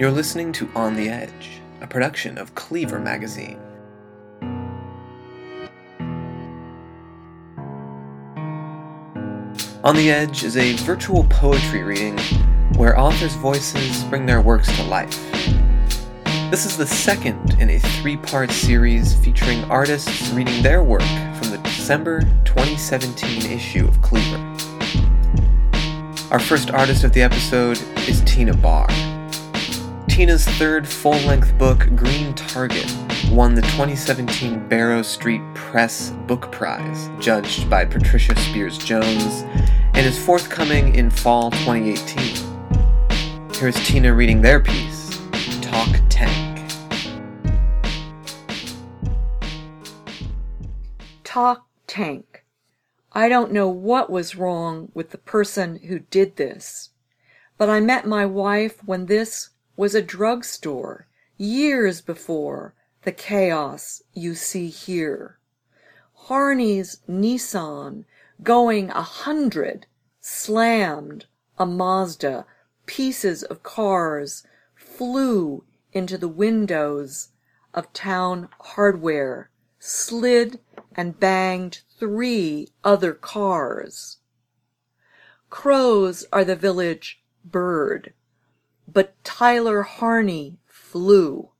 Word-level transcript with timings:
You're 0.00 0.10
listening 0.10 0.50
to 0.52 0.66
On 0.74 0.96
the 0.96 1.10
Edge, 1.10 1.60
a 1.82 1.86
production 1.86 2.38
of 2.38 2.54
Cleaver 2.54 2.98
Magazine. 2.98 3.60
On 9.84 9.94
the 9.94 10.10
Edge 10.10 10.42
is 10.42 10.56
a 10.56 10.72
virtual 10.76 11.24
poetry 11.24 11.82
reading 11.82 12.18
where 12.78 12.98
authors' 12.98 13.34
voices 13.34 14.02
bring 14.04 14.24
their 14.24 14.40
works 14.40 14.74
to 14.78 14.84
life. 14.84 15.22
This 16.50 16.64
is 16.64 16.78
the 16.78 16.86
second 16.86 17.58
in 17.60 17.68
a 17.68 17.78
three 17.78 18.16
part 18.16 18.50
series 18.50 19.14
featuring 19.16 19.64
artists 19.64 20.30
reading 20.30 20.62
their 20.62 20.82
work 20.82 21.02
from 21.02 21.50
the 21.50 21.60
December 21.62 22.22
2017 22.46 23.52
issue 23.52 23.86
of 23.86 24.00
Cleaver. 24.00 24.38
Our 26.30 26.40
first 26.40 26.70
artist 26.70 27.04
of 27.04 27.12
the 27.12 27.20
episode 27.20 27.78
is 28.08 28.22
Tina 28.22 28.56
Barr. 28.56 28.88
Tina's 30.10 30.44
third 30.44 30.86
full 30.88 31.16
length 31.20 31.56
book, 31.56 31.86
Green 31.94 32.34
Target, 32.34 32.92
won 33.30 33.54
the 33.54 33.62
2017 33.62 34.68
Barrow 34.68 35.02
Street 35.02 35.40
Press 35.54 36.10
Book 36.26 36.50
Prize, 36.50 37.08
judged 37.20 37.70
by 37.70 37.84
Patricia 37.84 38.36
Spears 38.40 38.76
Jones, 38.76 39.44
and 39.94 39.98
is 39.98 40.18
forthcoming 40.18 40.96
in 40.96 41.10
fall 41.10 41.52
2018. 41.52 43.50
Here's 43.54 43.76
Tina 43.86 44.12
reading 44.12 44.42
their 44.42 44.58
piece, 44.58 45.16
Talk 45.62 45.88
Tank. 46.08 46.72
Talk 51.22 51.68
Tank. 51.86 52.44
I 53.12 53.28
don't 53.28 53.52
know 53.52 53.68
what 53.68 54.10
was 54.10 54.34
wrong 54.34 54.90
with 54.92 55.10
the 55.10 55.18
person 55.18 55.78
who 55.86 56.00
did 56.00 56.34
this, 56.34 56.90
but 57.56 57.70
I 57.70 57.78
met 57.78 58.08
my 58.08 58.26
wife 58.26 58.82
when 58.84 59.06
this 59.06 59.49
was 59.76 59.94
a 59.94 60.02
drugstore 60.02 61.06
years 61.36 62.00
before 62.00 62.74
the 63.02 63.12
chaos 63.12 64.02
you 64.12 64.34
see 64.34 64.68
here. 64.68 65.38
Harney's 66.26 66.98
Nissan 67.08 68.04
going 68.42 68.90
a 68.90 69.02
hundred 69.02 69.86
slammed 70.20 71.26
a 71.58 71.66
Mazda. 71.66 72.46
Pieces 72.86 73.42
of 73.44 73.62
cars 73.62 74.44
flew 74.74 75.64
into 75.92 76.18
the 76.18 76.28
windows 76.28 77.28
of 77.72 77.92
town 77.92 78.48
hardware, 78.60 79.50
slid 79.78 80.58
and 80.96 81.20
banged 81.20 81.82
three 81.98 82.68
other 82.82 83.12
cars. 83.12 84.18
Crows 85.50 86.24
are 86.32 86.44
the 86.44 86.56
village 86.56 87.22
bird 87.44 88.12
but 88.92 89.22
Tyler 89.24 89.82
Harney 89.82 90.58
flew. 90.66 91.50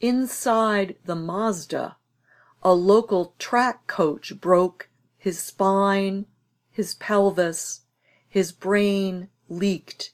Inside 0.00 0.96
the 1.04 1.14
Mazda, 1.14 1.96
a 2.62 2.74
local 2.74 3.34
track 3.38 3.86
coach 3.86 4.40
broke 4.40 4.88
his 5.16 5.38
spine, 5.38 6.26
his 6.70 6.94
pelvis, 6.94 7.82
his 8.28 8.52
brain 8.52 9.28
leaked. 9.48 10.12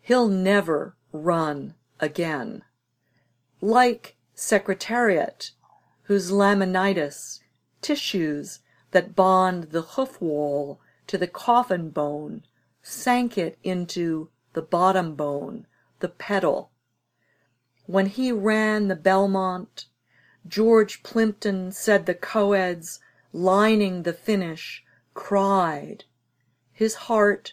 He'll 0.00 0.28
never 0.28 0.96
run 1.12 1.74
again. 2.00 2.62
Like 3.60 4.16
Secretariat, 4.34 5.50
whose 6.02 6.30
laminitis, 6.30 7.40
tissues 7.82 8.60
that 8.92 9.14
bond 9.14 9.64
the 9.64 9.82
hoof 9.82 10.20
wall 10.20 10.80
to 11.06 11.18
the 11.18 11.26
coffin 11.26 11.90
bone, 11.90 12.44
sank 12.82 13.36
it 13.36 13.58
into 13.62 14.30
the 14.58 14.62
bottom 14.62 15.14
bone, 15.14 15.64
the 16.00 16.08
pedal. 16.08 16.72
When 17.86 18.06
he 18.06 18.32
ran 18.32 18.88
the 18.88 18.96
Belmont, 18.96 19.86
George 20.48 21.04
Plimpton 21.04 21.70
said 21.70 22.06
the 22.06 22.14
coeds 22.14 22.98
lining 23.32 24.02
the 24.02 24.12
finish 24.12 24.82
cried. 25.14 26.02
His 26.72 26.96
heart, 27.06 27.52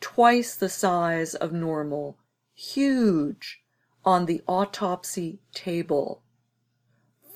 twice 0.00 0.56
the 0.56 0.68
size 0.68 1.36
of 1.36 1.52
normal, 1.52 2.18
huge 2.52 3.62
on 4.04 4.26
the 4.26 4.42
autopsy 4.48 5.38
table. 5.54 6.24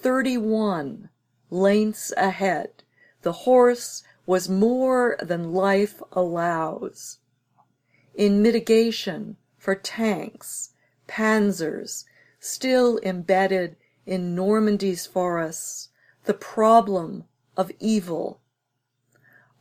Thirty-one 0.00 1.08
lengths 1.50 2.12
ahead, 2.16 2.82
the 3.22 3.44
horse 3.46 4.02
was 4.26 4.48
more 4.48 5.16
than 5.22 5.52
life 5.52 6.02
allows 6.10 7.20
in 8.14 8.42
mitigation 8.42 9.36
for 9.58 9.74
tanks, 9.74 10.70
panzers, 11.08 12.04
still 12.38 12.98
embedded 13.02 13.76
in 14.06 14.34
Normandy's 14.34 15.06
forests, 15.06 15.88
the 16.24 16.34
problem 16.34 17.24
of 17.56 17.70
evil. 17.80 18.40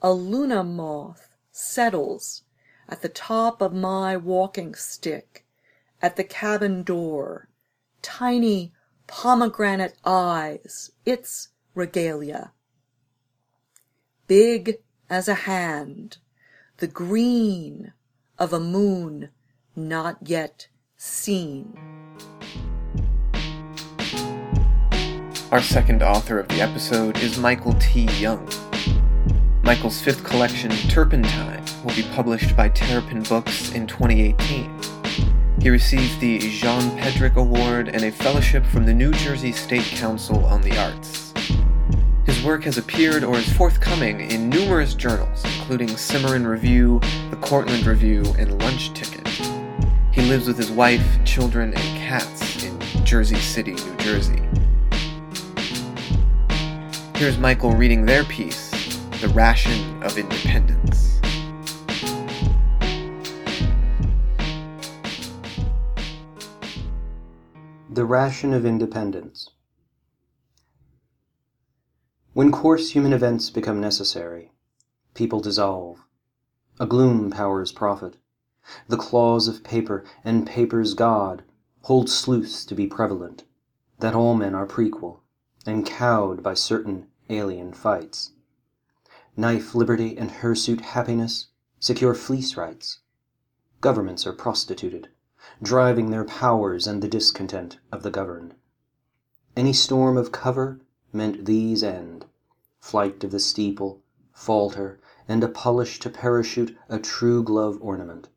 A 0.02 0.12
Luna 0.14 0.64
moth 0.64 1.36
settles 1.52 2.44
at 2.90 3.02
the 3.02 3.09
top 3.09 3.62
of 3.62 3.74
my 3.74 4.18
walking 4.18 4.75
stick, 4.75 5.46
at 6.02 6.16
the 6.16 6.24
cabin 6.24 6.84
door, 6.84 7.47
tiny 8.02 8.74
pomegranate 9.08 9.96
eyes, 10.03 10.91
its 11.06 11.50
regalia. 11.74 12.52
Big 14.28 14.80
as 15.09 15.28
a 15.28 15.34
hand, 15.34 16.18
the 16.78 16.88
green 16.88 17.94
of 18.40 18.54
a 18.54 18.60
moon 18.60 19.30
not 19.76 20.18
yet 20.24 20.68
seen. 20.98 21.78
Our 25.52 25.62
second 25.62 26.02
author 26.02 26.40
of 26.40 26.48
the 26.48 26.62
episode 26.62 27.20
is 27.20 27.38
Michael 27.38 27.74
T. 27.74 28.06
Young. 28.20 28.50
Michael's 29.62 30.02
fifth 30.02 30.24
collection, 30.24 30.72
Turpentine, 30.90 31.64
will 31.84 31.96
be 31.96 32.04
published 32.14 32.58
by 32.58 32.70
Terrapin 32.70 33.22
Books 33.24 33.72
in 33.74 33.86
2018. 33.86 34.82
He 35.62 35.70
received 35.70 36.20
the 36.20 36.40
Jean 36.40 36.98
Pedrick 36.98 37.36
Award 37.36 37.88
and 37.88 38.04
a 38.04 38.12
fellowship 38.12 38.66
from 38.66 38.86
the 38.86 38.94
New 38.94 39.14
Jersey 39.14 39.52
State 39.52 39.86
Council 39.86 40.44
on 40.46 40.62
the 40.62 40.78
Arts. 40.78 41.34
His 42.26 42.44
work 42.44 42.64
has 42.64 42.78
appeared 42.78 43.24
or 43.24 43.38
is 43.38 43.54
forthcoming 43.54 44.22
in 44.22 44.50
numerous 44.50 44.96
journals, 44.96 45.44
including 45.63 45.96
Cimarron 45.96 46.46
Review, 46.46 47.00
the 47.29 47.38
Cortland 47.38 47.85
Review, 47.85 48.22
and 48.38 48.62
Lunch 48.62 48.91
Ticket. 48.94 49.25
He 50.12 50.22
lives 50.24 50.46
with 50.46 50.57
his 50.57 50.69
wife, 50.69 51.24
children, 51.24 51.74
and 51.74 51.97
cats 51.97 52.66
in 52.66 52.78
Jersey 53.06 53.38
City, 53.38 53.72
New 53.72 53.96
Jersey. 53.96 54.41
Here's 57.16 57.38
Michael 57.38 57.72
reading 57.72 58.06
their 58.06 58.25
piece, 58.25 58.72
The 59.22 59.29
Ration 59.29 60.03
of 60.03 60.18
Independence. 60.18 61.22
The 67.90 68.03
Ration 68.03 68.53
of 68.53 68.66
Independence 68.66 69.50
when 72.34 72.52
coarse 72.52 72.90
human 72.90 73.13
events 73.13 73.52
become 73.52 73.79
necessary, 73.79 74.50
people 75.13 75.40
dissolve. 75.40 76.03
A 76.79 76.85
gloom 76.85 77.29
powers 77.29 77.72
profit. 77.72 78.18
The 78.88 78.97
claws 78.97 79.47
of 79.47 79.63
paper 79.63 80.03
and 80.24 80.47
paper's 80.47 80.94
god 80.94 81.44
hold 81.82 82.09
sleuths 82.09 82.66
to 82.66 82.76
be 82.76 82.88
prevalent, 82.88 83.43
that 83.99 84.16
all 84.16 84.35
men 84.35 84.55
are 84.55 84.66
prequel, 84.66 85.20
and 85.66 85.85
cowed 85.85 86.41
by 86.41 86.53
certain 86.53 87.08
alien 87.29 87.73
fights. 87.73 88.32
Knife 89.35 89.76
liberty 89.76 90.17
and 90.17 90.32
hirsute 90.32 90.82
happiness 90.82 91.47
secure 91.79 92.14
fleece 92.14 92.55
rights. 92.55 92.99
Governments 93.82 94.26
are 94.26 94.34
prostituted, 94.34 95.09
driving 95.61 96.09
their 96.09 96.23
powers 96.23 96.88
and 96.88 97.03
the 97.03 97.08
discontent 97.08 97.79
of 97.91 98.03
the 98.03 98.11
governed. 98.11 98.55
Any 99.58 99.73
storm 99.73 100.17
of 100.17 100.32
cover 100.32 100.79
meant 101.11 101.46
these 101.46 101.84
end 101.84 102.26
flight 102.79 103.23
of 103.23 103.32
the 103.32 103.40
steeple, 103.40 104.02
falter, 104.43 104.99
and 105.25 105.41
a 105.41 105.47
polish 105.47 106.01
to 106.01 106.09
parachute 106.09 106.78
a 106.90 106.99
true 106.99 107.41
glove 107.41 107.78
ornament. 107.79 108.28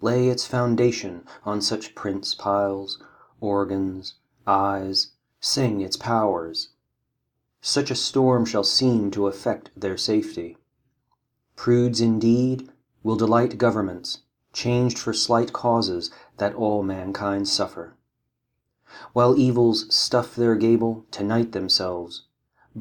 Lay 0.00 0.28
its 0.28 0.46
foundation 0.46 1.24
on 1.44 1.60
such 1.60 1.96
prince 1.96 2.36
piles, 2.36 3.02
organs, 3.40 4.14
eyes, 4.46 5.08
sing 5.40 5.80
its 5.80 5.96
powers. 5.96 6.68
Such 7.60 7.90
a 7.90 7.96
storm 7.96 8.44
shall 8.44 8.62
seem 8.62 9.10
to 9.10 9.26
affect 9.26 9.70
their 9.76 9.96
safety. 9.96 10.56
Prudes 11.56 12.00
indeed 12.00 12.70
will 13.02 13.16
delight 13.16 13.58
governments, 13.58 14.18
changed 14.52 14.98
for 14.98 15.12
slight 15.12 15.52
causes 15.52 16.12
that 16.36 16.54
all 16.54 16.84
mankind 16.84 17.48
suffer. 17.48 17.96
While 19.12 19.36
evils 19.36 19.92
stuff 19.92 20.36
their 20.36 20.54
gable 20.54 21.06
to 21.10 21.24
night 21.24 21.50
themselves, 21.50 22.27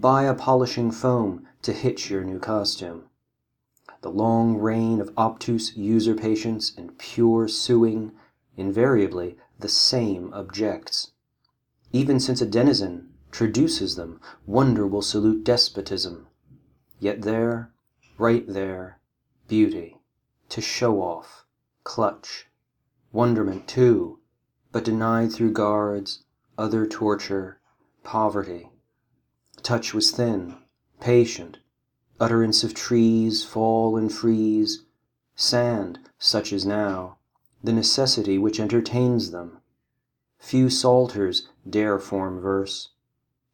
buy 0.02 0.24
a 0.24 0.34
polishing 0.34 0.92
foam 0.92 1.48
to 1.62 1.74
hitch 1.74 2.10
your 2.10 2.24
new 2.24 2.40
costume. 2.40 3.04
The 4.02 4.12
long 4.12 4.58
reign 4.58 5.02
of 5.02 5.12
obtuse 5.18 5.76
usurpations 5.76 6.74
and 6.78 6.98
pure 6.98 7.48
suing 7.48 8.12
invariably 8.56 9.38
the 9.60 9.70
same 9.70 10.32
objects. 10.34 11.12
Even 11.92 12.20
since 12.20 12.42
a 12.42 12.46
denizen 12.46 13.14
traduces 13.32 13.96
them, 13.96 14.22
wonder 14.46 14.86
will 14.86 15.02
salute 15.02 15.44
despotism. 15.44 16.28
Yet 17.00 17.24
there, 17.24 17.72
right 18.18 18.46
there, 18.48 19.00
beauty, 19.48 19.98
to 20.50 20.62
show 20.62 21.02
off, 21.02 21.46
clutch, 21.84 22.48
wonderment 23.12 23.68
too, 23.68 24.20
but 24.72 24.84
denied 24.84 25.32
through 25.32 25.54
guards, 25.54 26.24
other 26.58 26.86
torture, 26.86 27.60
poverty. 28.04 28.70
Touch 29.68 29.94
was 29.94 30.12
thin, 30.12 30.56
patient, 31.02 31.58
utterance 32.22 32.64
of 32.64 32.74
trees 32.74 33.44
fall 33.44 33.98
and 33.98 34.14
freeze, 34.14 34.86
sand, 35.36 36.00
such 36.18 36.54
as 36.54 36.66
now, 36.66 37.18
the 37.62 37.74
necessity 37.74 38.38
which 38.38 38.62
entertains 38.62 39.32
them. 39.32 39.58
Few 40.40 40.70
psalters 40.70 41.50
dare 41.70 42.00
form 42.00 42.40
verse. 42.40 42.92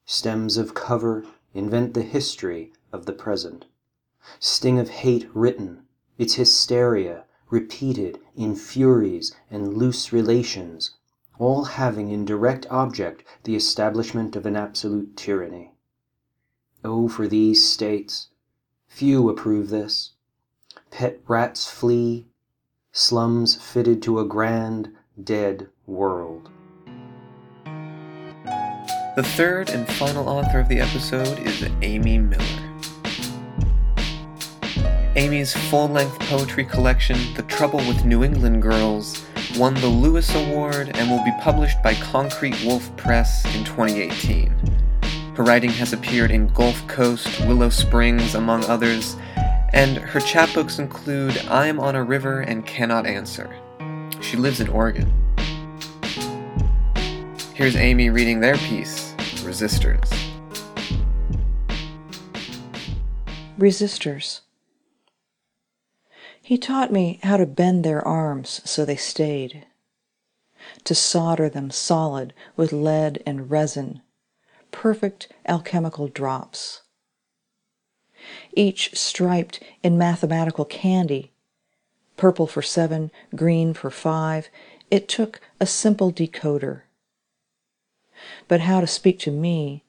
Stems 0.05 0.55
of 0.55 0.75
cover 0.75 1.25
invent 1.55 1.95
the 1.95 2.03
history 2.03 2.71
of 2.91 3.07
the 3.07 3.13
present. 3.13 3.65
Sting 4.37 4.77
of 4.77 4.89
hate 4.89 5.27
written, 5.33 5.87
its 6.19 6.35
hysteria 6.35 7.25
repeated 7.49 8.19
in 8.35 8.55
furies 8.55 9.35
and 9.49 9.75
loose 9.75 10.13
relations, 10.13 10.91
all 11.39 11.63
having 11.63 12.11
in 12.11 12.23
direct 12.23 12.67
object 12.69 13.23
the 13.45 13.55
establishment 13.55 14.35
of 14.35 14.45
an 14.45 14.55
absolute 14.55 15.17
tyranny. 15.17 15.72
Oh, 16.83 17.07
for 17.07 17.27
these 17.27 17.67
states! 17.67 18.27
Few 18.87 19.29
approve 19.29 19.69
this. 19.69 20.11
Pet 20.91 21.21
rats 21.27 21.69
flee, 21.69 22.27
slums 22.91 23.55
fitted 23.55 24.01
to 24.03 24.19
a 24.19 24.25
grand, 24.25 24.93
dead 25.21 25.69
world. 25.87 26.49
The 29.15 29.23
third 29.23 29.69
and 29.69 29.87
final 29.87 30.27
author 30.27 30.59
of 30.59 30.67
the 30.67 30.81
episode 30.81 31.39
is 31.39 31.69
Amy 31.81 32.17
Miller. 32.17 32.43
Amy's 35.15 35.53
full 35.69 35.87
length 35.87 36.19
poetry 36.21 36.65
collection, 36.65 37.17
The 37.35 37.43
Trouble 37.43 37.79
with 37.79 38.03
New 38.03 38.23
England 38.23 38.61
Girls, 38.61 39.23
won 39.55 39.75
the 39.75 39.87
Louis 39.87 40.27
Award 40.35 40.91
and 40.95 41.09
will 41.09 41.23
be 41.23 41.33
published 41.39 41.81
by 41.81 41.93
Concrete 41.93 42.61
Wolf 42.65 42.95
Press 42.97 43.45
in 43.55 43.63
2018. 43.63 44.72
Her 45.35 45.43
writing 45.43 45.71
has 45.71 45.93
appeared 45.93 46.29
in 46.29 46.47
Gulf 46.49 46.87
Coast, 46.87 47.27
Willow 47.47 47.69
Springs, 47.69 48.35
among 48.35 48.63
others, 48.65 49.17
and 49.73 49.97
her 49.97 50.19
chapbooks 50.19 50.77
include 50.77 51.35
I'm 51.47 51.79
on 51.79 51.95
a 51.95 52.03
River 52.03 52.41
and 52.41 52.63
Cannot 52.67 53.07
Answer. 53.07 53.49
She 54.21 54.37
lives 54.37 54.59
in 54.59 54.69
Oregon. 54.69 55.11
Here's 57.55 57.75
Amy 57.75 58.11
reading 58.11 58.41
their 58.41 58.57
piece, 58.57 59.15
Resistors. 59.41 60.07
Resistors. 63.57 64.41
He 66.43 66.59
taught 66.59 66.91
me 66.91 67.19
how 67.23 67.37
to 67.37 67.47
bend 67.47 67.83
their 67.83 68.07
arms 68.07 68.61
so 68.65 68.85
they 68.85 68.97
stayed, 68.97 69.65
to 70.83 70.93
solder 70.93 71.49
them 71.49 71.71
solid 71.71 72.35
with 72.55 72.71
lead 72.71 73.23
and 73.25 73.49
resin, 73.49 74.03
perfect 74.73 75.31
alchemical 75.47 76.09
drops. 76.09 76.81
Each 78.53 78.93
striped 78.97 79.61
in 79.81 79.97
mathematical 79.97 80.65
candy, 80.65 81.31
purple 82.17 82.47
for 82.47 82.61
seven, 82.61 83.11
green 83.33 83.73
for 83.73 83.89
five, 83.89 84.49
it 84.91 85.07
took 85.07 85.39
a 85.61 85.65
simple 85.65 86.11
decoder. 86.11 86.81
But 88.49 88.61
how 88.61 88.81
to 88.81 88.87
speak 88.87 89.19
to 89.19 89.31
me, 89.31 89.85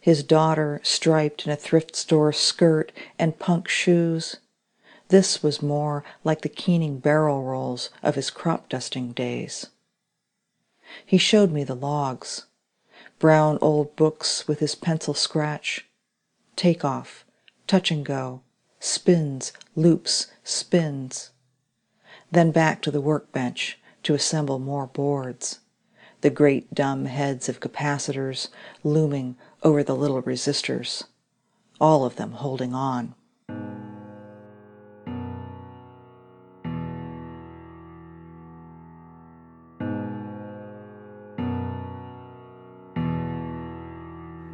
his 0.00 0.24
daughter 0.24 0.80
striped 0.82 1.46
in 1.46 1.52
a 1.52 1.56
thrift 1.56 1.94
store 1.94 2.32
skirt 2.32 2.90
and 3.18 3.38
punk 3.38 3.68
shoes, 3.68 4.36
this 5.08 5.42
was 5.42 5.62
more 5.62 6.02
like 6.24 6.40
the 6.42 6.48
keening 6.48 6.98
barrel 6.98 7.42
rolls 7.44 7.90
of 8.02 8.14
his 8.14 8.30
crop 8.30 8.68
dusting 8.68 9.12
days. 9.12 9.66
He 11.04 11.18
showed 11.18 11.52
me 11.52 11.62
the 11.64 11.76
logs, 11.76 12.46
brown 13.24 13.56
old 13.62 13.96
books 13.96 14.46
with 14.46 14.58
his 14.58 14.74
pencil 14.74 15.14
scratch, 15.14 15.86
take 16.56 16.84
off, 16.84 17.24
touch 17.66 17.90
and 17.90 18.04
go, 18.04 18.42
spins, 18.78 19.50
loops, 19.74 20.26
spins. 20.42 21.30
Then 22.30 22.50
back 22.50 22.82
to 22.82 22.90
the 22.90 23.00
workbench 23.00 23.78
to 24.02 24.12
assemble 24.12 24.58
more 24.58 24.86
boards, 24.86 25.60
the 26.20 26.28
great 26.28 26.74
dumb 26.74 27.06
heads 27.06 27.48
of 27.48 27.60
capacitors 27.60 28.48
looming 28.82 29.36
over 29.62 29.82
the 29.82 29.96
little 29.96 30.22
resistors, 30.22 31.04
all 31.80 32.04
of 32.04 32.16
them 32.16 32.32
holding 32.32 32.74
on. 32.74 33.14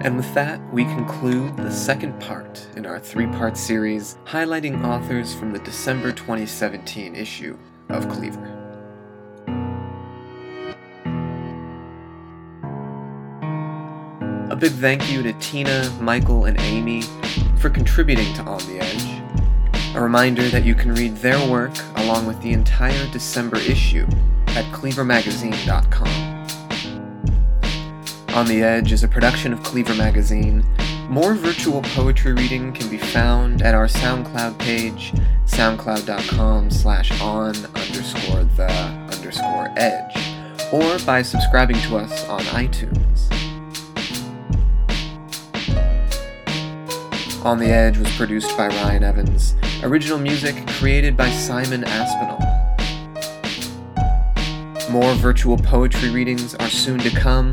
And 0.02 0.16
with 0.16 0.32
that, 0.32 0.60
we 0.72 0.84
conclude 0.84 1.58
the 1.58 1.70
second 1.70 2.18
part 2.20 2.66
in 2.74 2.86
our 2.86 2.98
three 2.98 3.26
part 3.26 3.58
series 3.58 4.16
highlighting 4.24 4.82
authors 4.82 5.34
from 5.34 5.52
the 5.52 5.58
December 5.58 6.10
2017 6.10 7.14
issue 7.14 7.58
of 7.90 8.08
Cleaver. 8.08 8.56
A 14.50 14.56
big 14.56 14.72
thank 14.72 15.12
you 15.12 15.22
to 15.22 15.34
Tina, 15.34 15.94
Michael, 16.00 16.46
and 16.46 16.58
Amy 16.60 17.02
for 17.58 17.68
contributing 17.68 18.32
to 18.34 18.42
On 18.42 18.58
the 18.60 18.80
Edge. 18.80 19.94
A 19.94 20.00
reminder 20.00 20.48
that 20.48 20.64
you 20.64 20.74
can 20.74 20.94
read 20.94 21.14
their 21.16 21.50
work 21.50 21.72
along 21.96 22.26
with 22.26 22.40
the 22.40 22.52
entire 22.52 23.06
December 23.10 23.58
issue 23.58 24.06
at 24.48 24.64
cleavermagazine.com. 24.72 26.29
On 28.34 28.46
the 28.46 28.62
Edge 28.62 28.92
is 28.92 29.02
a 29.02 29.08
production 29.08 29.52
of 29.52 29.60
Cleaver 29.64 29.94
Magazine. 29.96 30.64
More 31.08 31.34
virtual 31.34 31.82
poetry 31.82 32.32
reading 32.32 32.72
can 32.72 32.88
be 32.88 32.96
found 32.96 33.60
at 33.60 33.74
our 33.74 33.88
SoundCloud 33.88 34.56
page, 34.60 35.12
soundcloud.com 35.46 36.70
slash 36.70 37.20
on 37.20 37.56
underscore 37.74 38.44
the 38.56 38.70
underscore 39.12 39.74
edge, 39.76 40.16
or 40.72 41.04
by 41.04 41.22
subscribing 41.22 41.76
to 41.82 41.96
us 41.96 42.28
on 42.28 42.40
iTunes. 42.42 43.26
On 47.44 47.58
the 47.58 47.66
Edge 47.66 47.98
was 47.98 48.14
produced 48.16 48.56
by 48.56 48.68
Ryan 48.68 49.02
Evans. 49.02 49.56
Original 49.82 50.20
music 50.20 50.54
created 50.68 51.16
by 51.16 51.28
Simon 51.30 51.82
Aspinall. 51.84 52.38
More 54.88 55.14
virtual 55.14 55.56
poetry 55.56 56.10
readings 56.10 56.54
are 56.54 56.68
soon 56.68 57.00
to 57.00 57.10
come 57.10 57.52